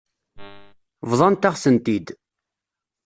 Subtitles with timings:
[1.09, 2.07] Bḍant-aɣ-tent-id.